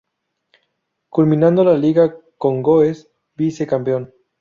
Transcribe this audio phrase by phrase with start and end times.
[1.09, 4.11] Culminando la liga con Goes Vice campeón.